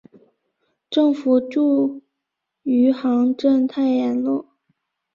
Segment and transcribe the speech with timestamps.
[0.89, 2.01] 政府驻
[2.63, 4.47] 余杭镇太炎路。